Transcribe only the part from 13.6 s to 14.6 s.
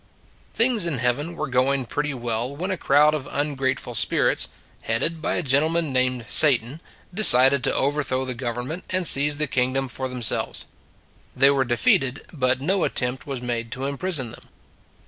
to imprison them.